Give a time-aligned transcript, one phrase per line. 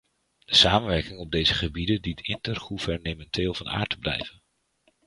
[0.45, 4.41] De samenwerking op deze gebieden dient intergouvernementeel van aard te blijven.